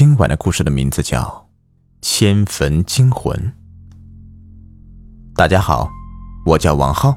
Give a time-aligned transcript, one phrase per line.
[0.00, 1.20] 今晚的故事的名字叫
[2.00, 3.36] 《迁坟惊魂》。
[5.36, 5.90] 大家好，
[6.46, 7.14] 我叫王浩，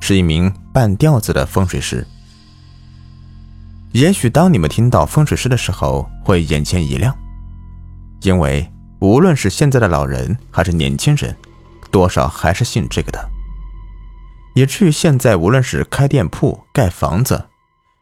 [0.00, 2.04] 是一名半吊子的风水师。
[3.92, 7.16] 也许当你们听到风水师的时候，会眼前一亮，
[8.22, 11.36] 因为无论是现在的老人还是年轻人，
[11.92, 13.30] 多少还是信这个的。
[14.56, 17.46] 以至于现在，无论是开店铺、盖房子，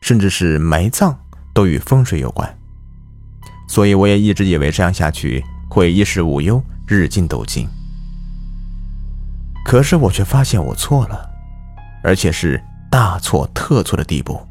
[0.00, 1.16] 甚至是埋葬，
[1.52, 2.59] 都与风水有关。
[3.70, 7.68] 所以我也一直以为这样下去会衣食无忧、日进斗金。
[9.64, 11.30] 可是我却发现我错了，
[12.02, 14.44] 而且是大错特错的地步，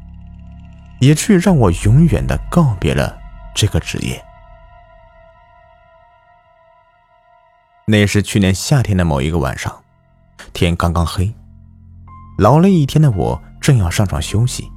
[1.00, 3.14] 以至于让我永远的告别了
[3.54, 4.24] 这个职业。
[7.84, 9.82] 那是去年夏天的某一个晚上，
[10.54, 11.30] 天刚刚黑，
[12.38, 14.70] 劳累一天的我正要上床休息。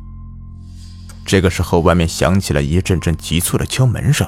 [1.33, 4.27] 这个时候，外面响起了一阵阵急促的敲门声。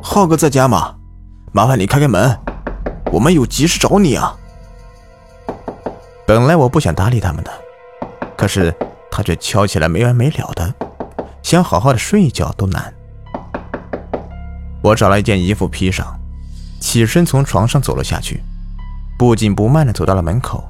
[0.00, 0.94] 浩哥在家吗？
[1.50, 2.38] 麻烦你开开门，
[3.10, 4.36] 我们有急事找你啊。
[6.28, 7.50] 本来我不想搭理他们的，
[8.36, 8.72] 可是
[9.10, 10.72] 他却敲起来没完没了的，
[11.42, 12.94] 想好好的睡一觉都难。
[14.80, 16.06] 我找了一件衣服披上，
[16.78, 18.40] 起身从床上走了下去，
[19.18, 20.62] 不紧不慢的走到了门口。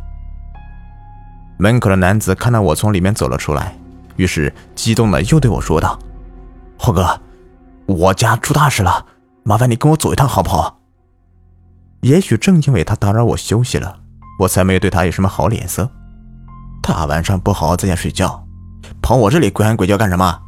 [1.58, 3.76] 门口的男子看到我从里面走了出来。
[4.16, 5.98] 于是，激动的又对我说道
[6.78, 7.20] ：“浩哥，
[7.86, 9.06] 我家出大事了，
[9.42, 10.80] 麻烦你跟我走一趟好不好？”
[12.02, 14.00] 也许正因为他打扰我休息了，
[14.40, 15.90] 我才没有对他有什么好脸色。
[16.82, 18.46] 大晚上不好好在家睡觉，
[19.00, 20.40] 跑我这里鬼喊鬼叫干什么？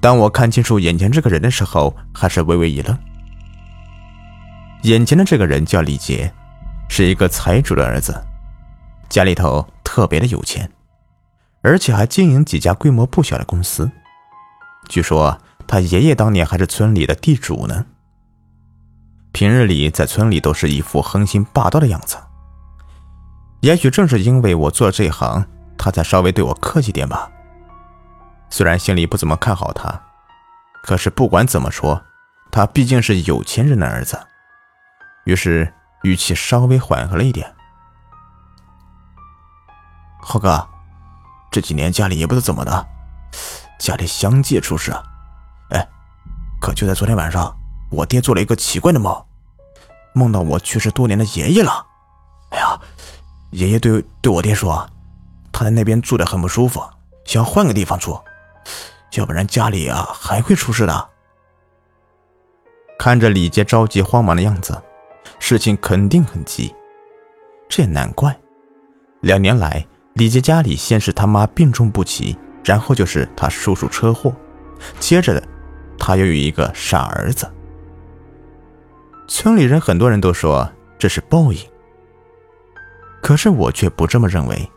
[0.00, 2.98] 当我看清楚眼前这个人的时候，还是微微一愣。
[4.82, 6.32] 眼前的这个人叫李杰，
[6.88, 8.14] 是一个财主的儿子，
[9.08, 10.70] 家里头特别的有钱。
[11.66, 13.90] 而且还经营几家规模不小的公司，
[14.88, 15.36] 据说
[15.66, 17.86] 他爷爷当年还是村里的地主呢。
[19.32, 22.18] 平日里在村里都是一副横行霸道的样子。
[23.62, 25.44] 也许正是因为我做这行，
[25.76, 27.28] 他才稍微对我客气点吧。
[28.48, 30.00] 虽然心里不怎么看好他，
[30.84, 32.00] 可是不管怎么说，
[32.52, 34.16] 他毕竟是有钱人的儿子。
[35.24, 35.74] 于是
[36.04, 37.52] 语气稍微缓和了一点
[40.22, 40.64] ：“浩哥。”
[41.56, 42.86] 这几年家里也不知怎么的，
[43.78, 44.94] 家里相继出事，
[45.70, 45.88] 哎，
[46.60, 47.50] 可就在昨天晚上，
[47.90, 49.24] 我爹做了一个奇怪的梦，
[50.12, 51.86] 梦到我去世多年的爷爷了。
[52.50, 52.78] 哎呀，
[53.52, 54.86] 爷爷对对我爹说，
[55.50, 56.84] 他在那边住的很不舒服，
[57.24, 58.20] 想换个地方住，
[59.12, 61.08] 要不然家里啊还会出事的。
[62.98, 64.78] 看着李杰着急慌忙的样子，
[65.38, 66.74] 事情肯定很急，
[67.66, 68.38] 这也难怪，
[69.22, 69.86] 两年来。
[70.16, 72.34] 李杰家里先是他妈病重不起，
[72.64, 74.34] 然后就是他叔叔车祸，
[74.98, 75.42] 接着的
[75.98, 77.46] 他又有一个傻儿子。
[79.28, 80.66] 村里人很多人都说
[80.98, 81.60] 这是报应，
[83.20, 84.70] 可是我却不这么认为，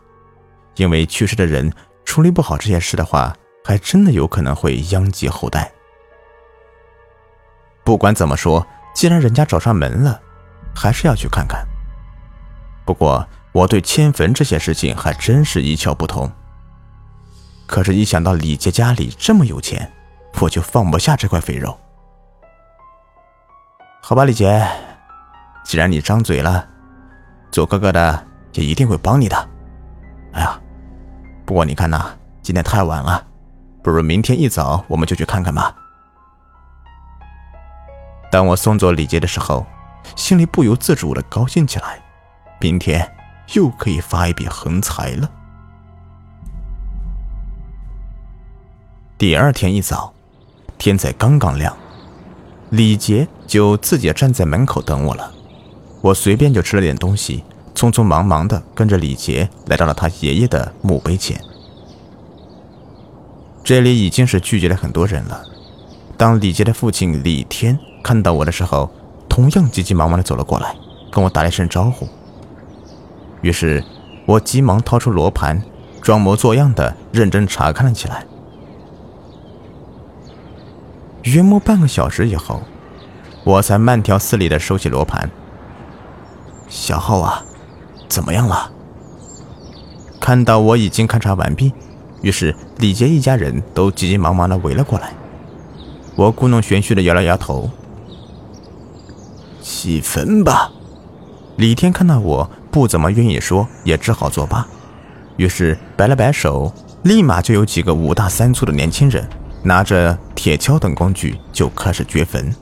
[0.76, 1.72] 因为去世的人
[2.04, 3.34] 处理不好这些事的话，
[3.64, 5.72] 还真的有可能会殃及后代。
[7.82, 10.20] 不管怎么说，既然人家找上门了，
[10.76, 11.66] 还是要去看看。
[12.84, 13.26] 不过。
[13.52, 16.30] 我对迁坟这些事情还真是一窍不通。
[17.66, 19.92] 可是，一想到李杰家里这么有钱，
[20.40, 21.78] 我就放不下这块肥肉。
[24.00, 24.66] 好吧，李杰，
[25.64, 26.68] 既然你张嘴了，
[27.52, 29.48] 做哥哥的也一定会帮你的。
[30.32, 30.60] 哎呀，
[31.44, 33.24] 不过你看呐，今天太晚了，
[33.82, 35.74] 不如明天一早我们就去看看吧。
[38.30, 39.66] 当我送走李杰的时候，
[40.16, 42.00] 心里不由自主的高兴起来。
[42.60, 43.16] 明天。
[43.52, 45.30] 又可以发一笔横财了。
[49.18, 50.12] 第二天一早，
[50.78, 51.76] 天才刚刚亮，
[52.70, 55.32] 李杰就自己站在门口等我了。
[56.00, 57.44] 我随便就吃了点东西，
[57.74, 61.38] 匆匆忙忙的跟着李杰来到了他爷爷的墓碑前。
[63.62, 65.44] 这里已经是聚集了很多人了。
[66.16, 68.90] 当李杰的父亲李天看到我的时候，
[69.28, 70.74] 同样急急忙忙的走了过来，
[71.12, 72.08] 跟我打了一声招呼。
[73.42, 73.82] 于是，
[74.26, 75.62] 我急忙掏出罗盘，
[76.02, 78.26] 装模作样的认真查看了起来。
[81.22, 82.62] 约莫半个小时以后，
[83.44, 85.30] 我才慢条斯理的收起罗盘。
[86.68, 87.44] 小浩啊，
[88.08, 88.70] 怎么样了？
[90.20, 91.72] 看到我已经勘察完毕，
[92.20, 95.14] 于是李杰一家人都急急忙忙的围了过来。
[96.14, 97.70] 我故弄玄虚的摇了摇头。
[99.62, 100.70] 起坟吧。
[101.56, 102.50] 李天看到我。
[102.70, 104.66] 不怎么愿意说，也只好作罢。
[105.36, 106.72] 于是摆了摆手，
[107.04, 109.28] 立马就有几个五大三粗的年轻人
[109.62, 112.54] 拿着铁锹等工具就开始掘坟。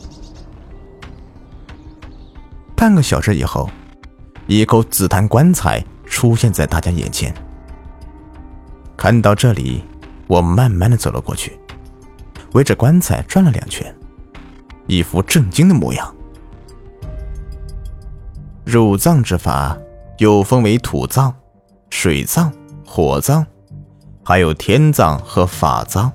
[2.76, 3.68] 半个小时以后，
[4.46, 7.34] 一口紫檀棺材出现在大家眼前。
[8.96, 9.84] 看到这里，
[10.26, 11.58] 我慢慢的走了过去，
[12.52, 13.92] 围着棺材转了两圈，
[14.86, 16.14] 一副震惊的模样。
[18.64, 19.76] 入葬之法
[20.18, 21.32] 又分为土葬、
[21.90, 22.52] 水葬、
[22.84, 23.46] 火葬，
[24.24, 26.10] 还有天葬和法葬。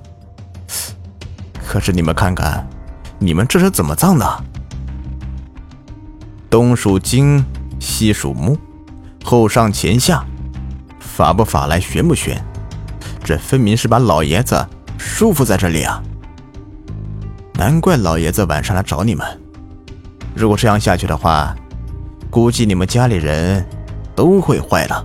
[1.66, 2.68] 可是你们看看，
[3.18, 4.44] 你们这是怎么葬的？
[6.50, 7.42] 东属金，
[7.80, 8.58] 西属木，
[9.24, 10.22] 后上前下，
[11.00, 12.44] 法不法来，玄不玄？
[13.24, 14.66] 这分明是把老爷子
[14.98, 16.02] 束缚在这里啊！
[17.54, 19.26] 难怪老爷子晚上来找你们。
[20.34, 21.56] 如果这样下去的话，
[22.28, 23.64] 估计你们家里人
[24.14, 25.04] 都会坏了。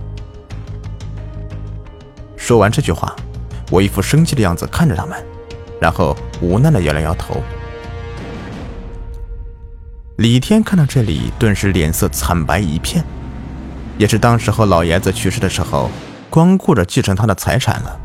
[2.36, 3.14] 说完这句话，
[3.70, 5.24] 我一副生气的样子看着他们，
[5.80, 7.42] 然后无奈的摇了摇头。
[10.16, 13.04] 李天看到这里，顿时脸色惨白一片。
[13.98, 15.90] 也是当时候老爷子去世的时候，
[16.30, 18.00] 光顾着继承他的财产了，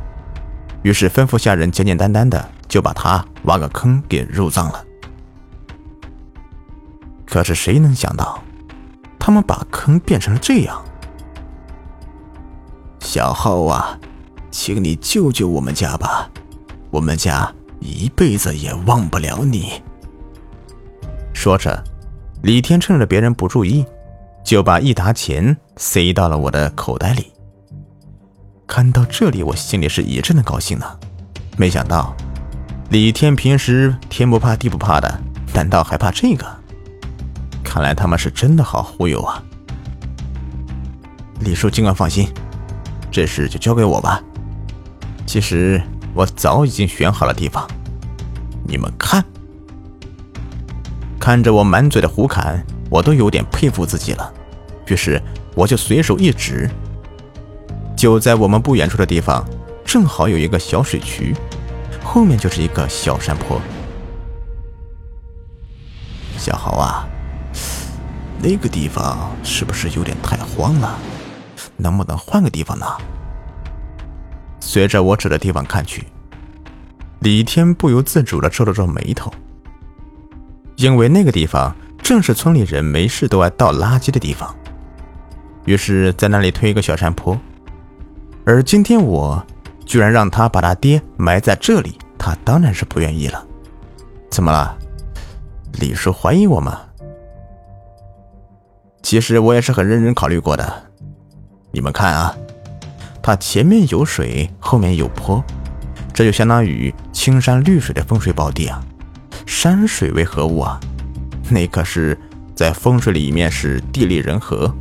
[0.84, 4.86] 于是吩咐下人简简单单的就把他挖个坑给入葬了。
[7.26, 8.44] 可是谁能想到，
[9.18, 10.84] 他们把坑变成了这样？
[13.06, 14.00] 小浩啊，
[14.50, 16.28] 请你救救我们家吧，
[16.90, 19.82] 我们家一辈子也忘不了你。
[21.32, 21.84] 说着。
[22.42, 23.84] 李天趁着别人不注意，
[24.44, 27.32] 就把一沓钱塞到了我的口袋里。
[28.68, 30.86] 看到这里，我心里是一阵的高兴呢。
[31.58, 32.16] 没想到，
[32.90, 35.20] 李天平时天不怕地不怕的，
[35.56, 36.46] 难道还怕这个？
[37.64, 39.42] 看来他们是真的好忽悠啊！
[41.40, 42.28] 李叔尽管放心，
[43.16, 44.22] 这事就交给我吧。
[45.26, 45.82] 其实
[46.14, 47.66] 我早已经选好了地方，
[48.68, 49.24] 你们看。
[51.18, 54.34] 看着我满嘴的胡侃，我都有点佩服自己了。
[54.88, 55.22] 于是
[55.56, 56.70] 我就随手一指，
[57.96, 59.48] 就在我们不远处的地方，
[59.86, 61.34] 正好有一个小水渠，
[62.04, 63.62] 后面就是一个小山坡。
[66.38, 67.08] 小豪啊，
[68.42, 71.00] 那个地方是不是有点太荒了？
[71.78, 72.86] 能不能换个地方呢？
[74.60, 76.06] 随着我指的地方看去，
[77.20, 79.32] 李天不由自主的皱了皱眉头。
[80.78, 81.74] 因为那个地方
[82.04, 84.54] 正是村里人没事都爱倒垃圾的地方，
[85.66, 87.40] 于是，在那里推一个小山坡。
[88.46, 89.42] 而今天我
[89.86, 93.46] 居然让他把他爹埋在这里，他当然是不愿意了。
[94.30, 94.78] 怎么了？
[95.80, 96.82] 李叔怀疑我吗？
[99.02, 100.85] 其实我也是很认真考虑过的。
[101.76, 102.34] 你们看啊，
[103.22, 105.44] 它前面有水，后面有坡，
[106.14, 108.82] 这就相当于青山绿水的风水宝地啊。
[109.46, 110.80] 山水为何物啊？
[111.50, 112.18] 那可是
[112.56, 114.74] 在风水里面是地利人和，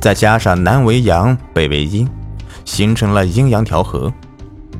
[0.00, 2.08] 再加上南为阳，北为阴，
[2.64, 4.10] 形成了阴阳调和，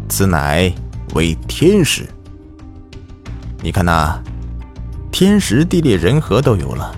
[0.08, 0.72] 此乃
[1.12, 2.08] 为天时。
[3.60, 4.18] 你看呐，
[5.12, 6.94] 天时地利人和都有了，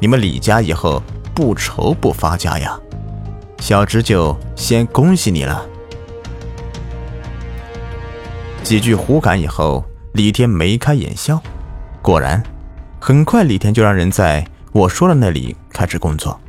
[0.00, 1.02] 你们李家以后
[1.34, 2.80] 不愁不发家呀！
[3.58, 5.66] 小侄就先恭喜你了。
[8.62, 9.84] 几句胡侃以后。
[10.14, 11.40] 李天眉开眼笑，
[12.02, 12.42] 果然，
[12.98, 16.40] 很快李天就让人在我说的那里开始工作。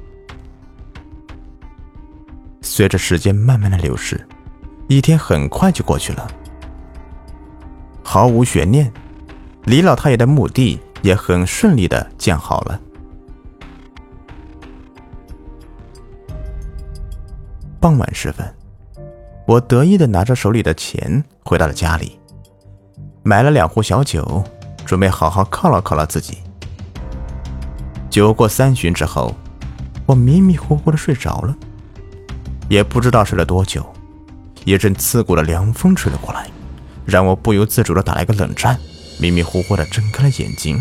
[2.62, 4.26] 随着时间慢慢的流逝，
[4.88, 6.28] 一天很快就过去了，
[8.02, 8.92] 毫无悬念，
[9.66, 12.80] 李老太爷的墓地也很顺利的建好了。
[17.82, 18.46] 傍晚时分，
[19.46, 22.20] 我得意的拿着手里的钱回到了家里。
[23.24, 24.44] 买了两壶小酒，
[24.86, 26.40] 准备好好犒劳犒劳自己。
[28.10, 29.34] 酒过三巡之后，
[30.06, 31.56] 我迷迷糊糊的睡着了，
[32.68, 33.86] 也不知道睡了多久，
[34.66, 36.50] 一阵刺骨的凉风吹了过来，
[37.06, 38.78] 让我不由自主的打了一个冷战，
[39.22, 40.78] 迷迷糊糊的睁开了眼睛。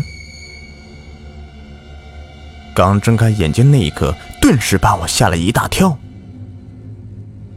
[2.75, 5.97] 刚睁开眼睛那一刻，顿时把我吓了一大跳。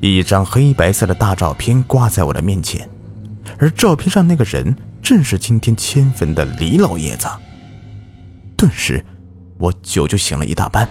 [0.08, 2.90] 一张黑白色的大照片挂在我的面前。
[3.56, 7.28] 而照片上那个人正是今天迁坟的李老爷子。
[8.56, 9.04] 顿时，
[9.58, 10.88] 我酒就醒了一大半。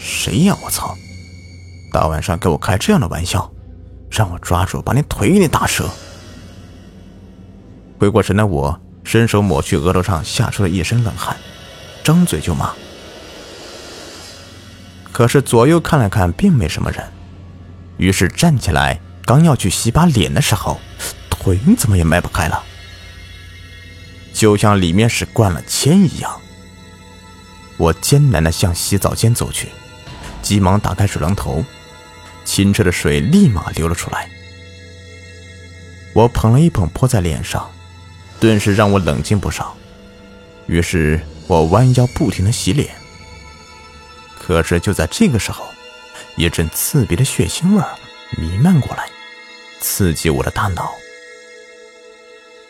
[0.00, 0.56] 谁呀？
[0.64, 0.96] 我操！
[1.92, 3.48] 大晚上给我开这样的玩笑，
[4.10, 5.88] 让我抓住把你腿给你打折！
[8.00, 11.36] 回过神的我，伸手抹去额头上吓出的一身冷汗，
[12.02, 12.72] 张嘴就骂。
[15.12, 17.04] 可是左右看了看，并没什么人，
[17.98, 20.80] 于是站起来，刚要去洗把脸的时候。
[21.40, 22.62] 腿怎么也迈不开了，
[24.34, 26.40] 就像里面是灌了铅一样。
[27.78, 29.68] 我艰难地向洗澡间走去，
[30.42, 31.64] 急忙打开水龙头，
[32.44, 34.28] 清澈的水立马流了出来。
[36.12, 37.70] 我捧了一捧泼在脸上，
[38.40, 39.74] 顿时让我冷静不少。
[40.66, 42.92] 于是我弯腰不停地洗脸。
[44.38, 45.64] 可是就在这个时候，
[46.38, 47.82] 一阵刺鼻的血腥味
[48.36, 49.10] 弥漫过来，
[49.80, 50.94] 刺激我的大脑。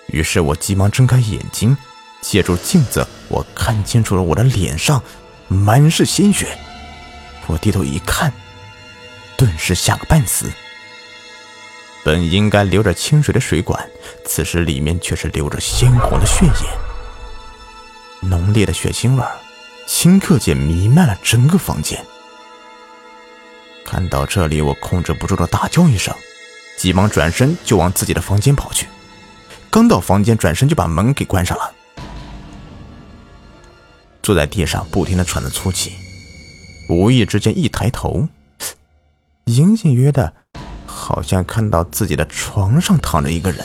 [0.06, 1.76] 于是我急忙睁开眼睛，
[2.22, 5.02] 借助镜子，我看清楚了我的脸上
[5.48, 6.58] 满是鲜血。
[7.46, 8.32] 我低头一看，
[9.36, 10.50] 顿时吓个半死。
[12.02, 13.86] 本应该流着清水的水管，
[14.24, 19.22] 此时里面却是流着鲜红的血液，浓烈的血腥味
[19.86, 22.02] 顷刻间弥漫了整个房间。
[23.90, 26.14] 看到这里，我控制不住的大叫一声，
[26.76, 28.86] 急忙转身就往自己的房间跑去。
[29.70, 31.72] 刚到房间，转身就把门给关上了。
[34.22, 35.94] 坐在地上，不停的喘着粗气，
[36.90, 38.28] 无意之间一抬头，
[39.46, 40.34] 隐隐约约的，
[40.84, 43.64] 好像看到自己的床上躺着一个人。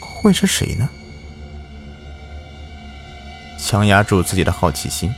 [0.00, 0.88] 会是谁呢？
[3.56, 5.14] 强压住自己的好奇心，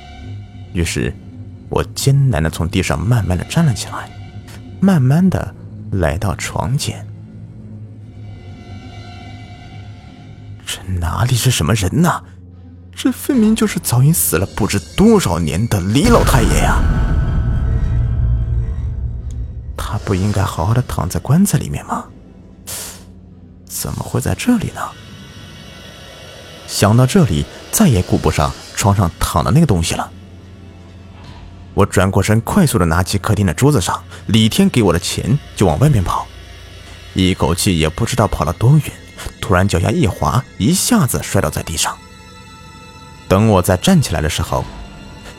[0.74, 1.16] 于是，
[1.68, 4.10] 我艰难的从地上慢慢的站了起来，
[4.80, 5.54] 慢慢的
[5.90, 7.06] 来到床前。
[10.64, 12.22] 这哪里是什么人呐？
[12.94, 16.78] 这分明就是早已死了不知多少年的李老太爷呀！
[19.76, 22.04] 他不应该好好的躺在棺材里面吗？
[23.66, 24.80] 怎么会在这里呢？
[26.66, 30.10] 想到这里，再也顾不上床上躺的那个东西了。
[31.76, 36.26] 我转过身，快速的拿起客厅的桌子上李天给我的钱，就往外面跑，
[37.12, 38.92] 一口气也不知道跑了多远。
[39.42, 41.94] 突然脚下一滑，一下子摔倒在地上。
[43.28, 44.64] 等我再站起来的时候，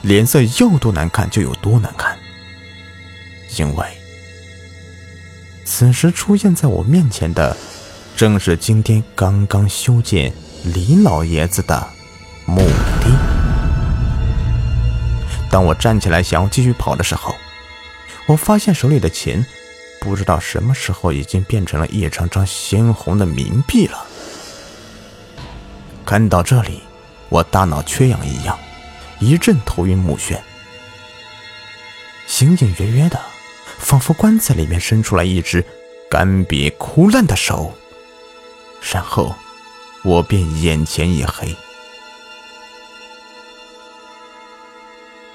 [0.03, 2.15] 脸色要多难看就有多难看，
[3.58, 3.86] 因为
[5.65, 7.58] 此时出现在我面前的，
[8.15, 10.32] 正是今天刚刚修建
[10.63, 11.88] 李老爷子的
[12.46, 12.62] 墓
[13.01, 13.16] 地。
[15.57, 17.33] 当我站起来想要继续跑的时候，
[18.27, 19.43] 我发现手里的钱。
[19.99, 24.05] 不知道什么时候已经变成了一张张鲜红的冥币了。
[26.05, 26.83] 看到这里，
[27.29, 28.55] 我大脑缺氧一样，
[29.17, 30.37] 一阵头晕目眩，
[32.39, 33.19] 隐隐约约的，
[33.79, 35.65] 仿佛棺材里面伸出来一只
[36.07, 37.73] 干瘪枯烂的手，
[38.93, 39.33] 然后
[40.03, 41.55] 我便眼前一黑。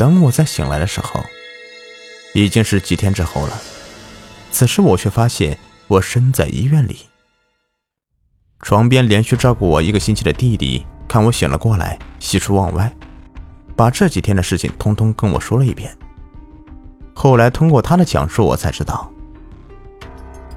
[0.02, 1.24] 等我再醒来的时候，
[2.34, 3.62] 已经是几天之后了。
[4.50, 5.56] 此时我却发现
[5.86, 7.06] 我身在医院里，
[8.62, 12.92] 床边连续照顾我一个星期的弟弟看我醒了过来，喜出望外，
[13.76, 15.96] 把这几天的事情通通跟我说了一遍。
[17.14, 19.08] 后来通过他的讲述，我才知道，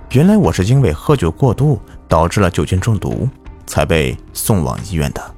[0.10, 3.30] 原来我是因为喝酒过度导致了酒精中毒，
[3.68, 5.35] 才被送往医院的。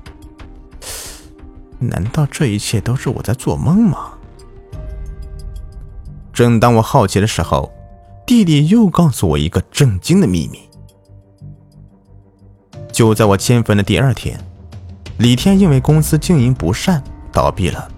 [1.80, 4.12] 难道这一切都是我在做梦吗？
[6.34, 7.72] 正当我好奇的时候。
[8.26, 10.60] 弟弟又告诉我一个震惊的秘密。
[12.92, 14.38] 就在我迁坟的第二天，
[15.18, 17.90] 李天因为公司经营不善倒闭了，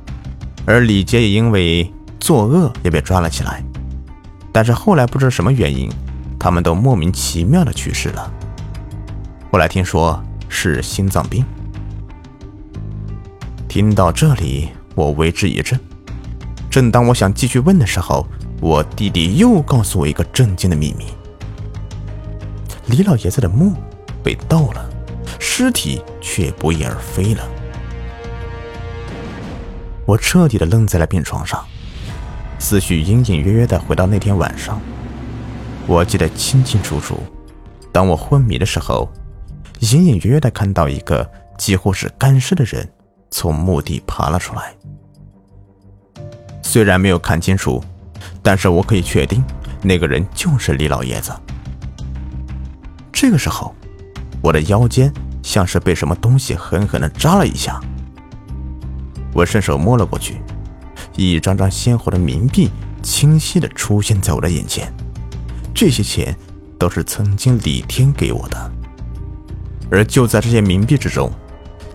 [0.68, 3.64] 而李杰也因为作恶也被抓了起来。
[4.52, 5.92] 但是后来不知什么原因，
[6.38, 8.32] 他们都莫名其妙的去世了。
[9.52, 11.44] 后来听说是心脏病。
[13.70, 15.80] 听到这里，我为之一振。
[16.72, 18.26] 正当我想继续问的时候，
[18.60, 21.06] 我弟弟又告诉我一个震惊的秘密：
[22.88, 23.76] 李老爷子的墓
[24.24, 24.90] 被盗了，
[25.40, 27.48] 尸体却不翼而飞了。
[30.08, 31.64] 我彻底的愣在了病床上，
[32.58, 34.82] 思绪隐隐约约的回到那天晚上。
[35.86, 37.20] 我记得清清楚楚，
[37.92, 39.08] 当我昏迷的时候，
[39.82, 42.90] 隐隐约约的看到一个几乎是干尸的人
[43.30, 44.74] 从墓地爬了出来。
[46.62, 47.84] 虽然没有看清楚。
[48.42, 49.44] 但是我可以确定，
[49.82, 51.32] 那个人就是李老爷子。
[53.12, 53.76] 这个时候，
[54.42, 57.80] 我的腰间像是被什么东西狠狠的扎了一下。
[59.34, 60.42] 我伸手摸了过去，
[61.16, 62.70] 一张张鲜活的冥币
[63.04, 64.92] 清晰的出现在我的眼前。
[65.76, 66.36] 这些钱
[66.78, 68.72] 都是曾经李天给我的，
[69.92, 71.30] 而就在这些冥币之中，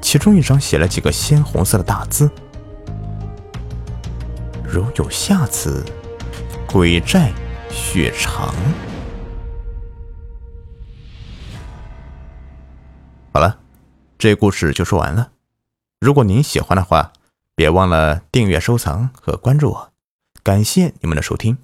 [0.04, 2.30] 其中一张写了几个鲜红色的大字
[4.62, 5.82] ：“如有下次。”
[6.68, 7.32] 鬼债
[7.70, 8.54] 血偿。
[13.32, 13.58] 好了。
[14.18, 15.32] 这故事就说完了。
[16.00, 17.12] 如果您喜欢的话，
[17.54, 19.92] 别忘了订阅、收藏和关注我。
[20.42, 21.56] 感谢你们的收听。